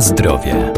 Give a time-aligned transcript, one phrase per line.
[0.00, 0.72] Zdrowie.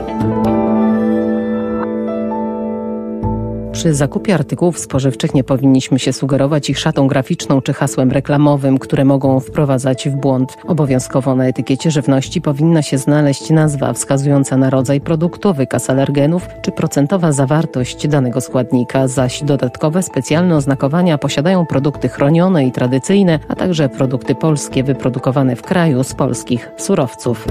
[3.73, 9.05] Przy zakupie artykułów spożywczych nie powinniśmy się sugerować ich szatą graficzną czy hasłem reklamowym, które
[9.05, 10.57] mogą wprowadzać w błąd.
[10.69, 16.73] Obowiązkowo na etykiecie żywności powinna się znaleźć nazwa wskazująca na rodzaj produktu, wykaz alergenów czy
[16.73, 23.89] procentowa zawartość danego składnika, zaś dodatkowe specjalne oznakowania posiadają produkty chronione i tradycyjne, a także
[23.89, 27.47] produkty polskie wyprodukowane w kraju z polskich surowców.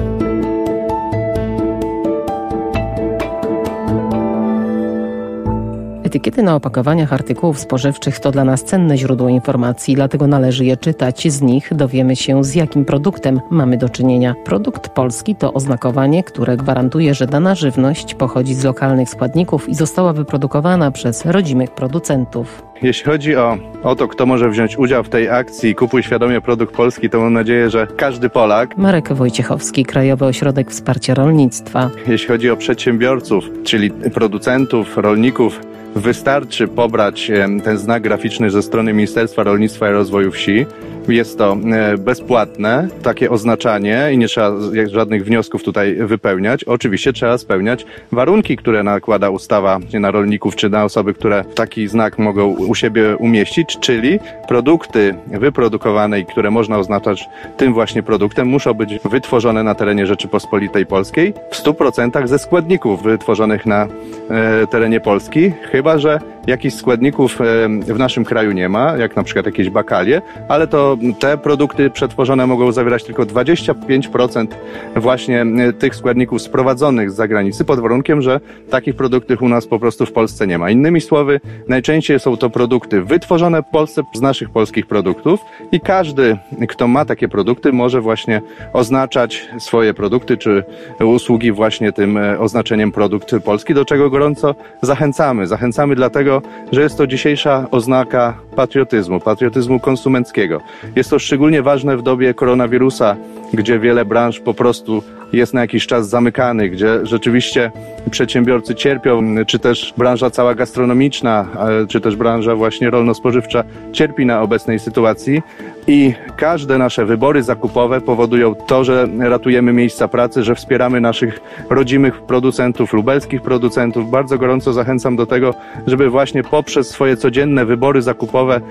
[6.09, 11.31] Etykiety na opakowaniach artykułów spożywczych to dla nas cenne źródło informacji, dlatego należy je czytać.
[11.31, 14.35] Z nich dowiemy się, z jakim produktem mamy do czynienia.
[14.45, 20.13] Produkt polski to oznakowanie, które gwarantuje, że dana żywność pochodzi z lokalnych składników i została
[20.13, 22.63] wyprodukowana przez rodzimych producentów.
[22.81, 26.75] Jeśli chodzi o, o to, kto może wziąć udział w tej akcji Kupuj świadomie produkt
[26.75, 28.77] polski, to mam nadzieję, że każdy Polak.
[28.77, 31.89] Marek Wojciechowski, Krajowy Ośrodek Wsparcia Rolnictwa.
[32.07, 35.59] Jeśli chodzi o przedsiębiorców, czyli producentów, rolników,
[35.95, 37.31] Wystarczy pobrać
[37.63, 40.65] ten znak graficzny ze strony Ministerstwa Rolnictwa i Rozwoju Wsi.
[41.09, 44.51] Jest to e, bezpłatne, takie oznaczanie i nie trzeba
[44.85, 46.63] żadnych wniosków tutaj wypełniać.
[46.63, 52.19] Oczywiście trzeba spełniać warunki, które nakłada ustawa na rolników czy na osoby, które taki znak
[52.19, 58.73] mogą u siebie umieścić, czyli produkty wyprodukowane i które można oznaczać tym właśnie produktem muszą
[58.73, 63.87] być wytworzone na terenie Rzeczypospolitej Polskiej w 100% ze składników wytworzonych na
[64.29, 67.39] e, terenie Polski, chyba że jakichś składników
[67.87, 72.47] w naszym kraju nie ma, jak na przykład jakieś bakalie, ale to te produkty przetworzone
[72.47, 74.47] mogą zawierać tylko 25%
[74.95, 75.45] właśnie
[75.79, 78.39] tych składników sprowadzonych z zagranicy, pod warunkiem, że
[78.69, 80.69] takich produktów u nas po prostu w Polsce nie ma.
[80.69, 85.39] Innymi słowy, najczęściej są to produkty wytworzone w Polsce z naszych polskich produktów
[85.71, 86.37] i każdy,
[86.69, 88.41] kto ma takie produkty, może właśnie
[88.73, 90.63] oznaczać swoje produkty czy
[90.99, 95.47] usługi właśnie tym e, oznaczeniem produkt polski, do czego gorąco zachęcamy.
[95.47, 96.38] Zachęcamy dlatego,
[96.71, 100.61] że jest to dzisiejsza oznaka patriotyzmu, patriotyzmu konsumenckiego.
[100.95, 103.15] Jest to szczególnie ważne w dobie koronawirusa,
[103.53, 105.03] gdzie wiele branż po prostu
[105.33, 107.71] jest na jakiś czas zamykany, gdzie rzeczywiście
[108.11, 111.47] przedsiębiorcy cierpią, czy też branża cała gastronomiczna,
[111.87, 115.41] czy też branża właśnie rolno-spożywcza cierpi na obecnej sytuacji.
[115.87, 121.39] I każde nasze wybory zakupowe powodują to, że ratujemy miejsca pracy, że wspieramy naszych
[121.69, 124.11] rodzimych producentów, lubelskich producentów.
[124.11, 125.53] Bardzo gorąco zachęcam do tego,
[125.87, 128.61] żeby właśnie poprzez swoje codzienne wybory zakupowe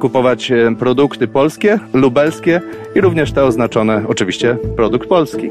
[0.00, 2.60] kupować e, produkty polskie, lubelskie
[2.94, 5.50] i również te oznaczone oczywiście produkt polski.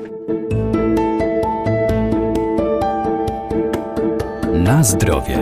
[4.53, 5.37] Na zdrowie.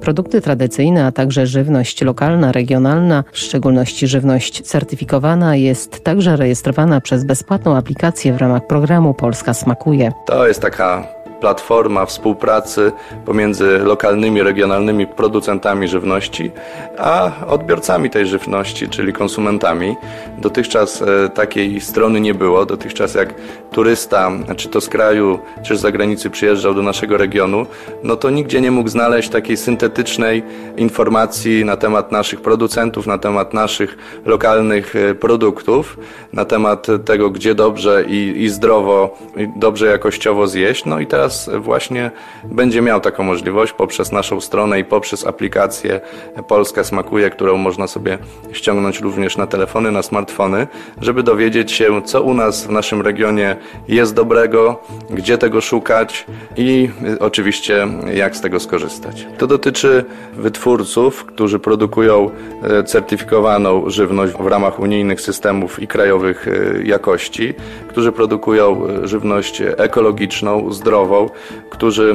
[0.00, 7.24] Produkty tradycyjne, a także żywność lokalna, regionalna, w szczególności żywność certyfikowana, jest także rejestrowana przez
[7.24, 10.12] bezpłatną aplikację w ramach programu Polska Smakuje.
[10.26, 12.92] To jest taka platforma współpracy
[13.24, 16.50] pomiędzy lokalnymi, regionalnymi producentami żywności,
[16.98, 19.96] a odbiorcami tej żywności, czyli konsumentami.
[20.38, 22.66] Dotychczas e, takiej strony nie było.
[22.66, 23.34] Dotychczas jak
[23.72, 27.66] turysta, czy to z kraju, czy z zagranicy przyjeżdżał do naszego regionu,
[28.02, 30.42] no to nigdzie nie mógł znaleźć takiej syntetycznej
[30.76, 35.98] informacji na temat naszych producentów, na temat naszych lokalnych e, produktów,
[36.32, 40.84] na temat tego, gdzie dobrze i, i zdrowo, i dobrze jakościowo zjeść.
[40.84, 42.10] No i teraz teraz właśnie
[42.44, 46.00] będzie miał taką możliwość poprzez naszą stronę i poprzez aplikację
[46.48, 48.18] Polska Smakuje, którą można sobie
[48.52, 50.66] ściągnąć również na telefony, na smartfony,
[51.00, 53.56] żeby dowiedzieć się, co u nas w naszym regionie
[53.88, 54.80] jest dobrego,
[55.10, 56.26] gdzie tego szukać
[56.56, 56.90] i
[57.20, 59.26] oczywiście jak z tego skorzystać.
[59.38, 62.30] To dotyczy wytwórców, którzy produkują
[62.62, 67.54] e, certyfikowaną żywność w ramach unijnych systemów i krajowych e, jakości,
[67.90, 71.30] którzy produkują e, żywność ekologiczną, zdrową,
[71.70, 72.14] którzy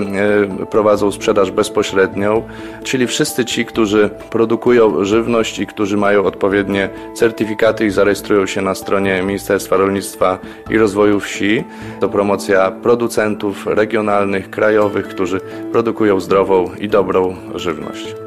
[0.62, 2.44] e, prowadzą sprzedaż bezpośrednią,
[2.84, 8.76] czyli wszyscy ci, którzy produkują żywność i którzy mają odpowiednie certyfikaty i zarejestrują się na
[8.76, 10.40] stronie Ministerstwa Rolnictwa
[10.70, 11.64] i Rozwoju Wsi.
[12.00, 15.40] To promocja producentów regionalnych, krajowych, którzy
[15.72, 18.25] produkują zdrową i dobrą żywność.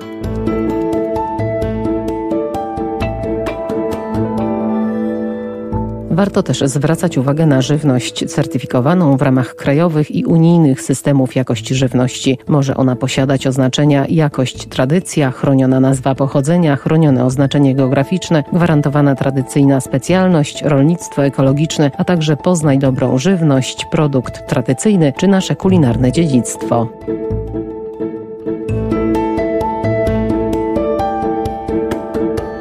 [6.18, 12.38] Warto też zwracać uwagę na żywność certyfikowaną w ramach krajowych i unijnych systemów jakości żywności.
[12.48, 20.62] Może ona posiadać oznaczenia jakość tradycja, chroniona nazwa pochodzenia, chronione oznaczenie geograficzne, gwarantowana tradycyjna specjalność,
[20.62, 26.88] rolnictwo ekologiczne, a także poznaj dobrą żywność, produkt tradycyjny czy nasze kulinarne dziedzictwo.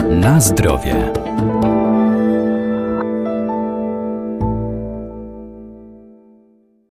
[0.09, 1.11] Na zdrowie.